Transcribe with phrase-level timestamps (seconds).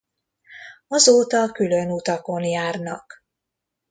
[0.87, 3.23] Azóta külön utakon járnak.